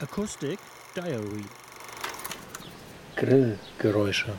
[0.00, 0.60] Acoustic
[0.94, 1.44] Diary
[3.16, 4.32] Grillgeräusche.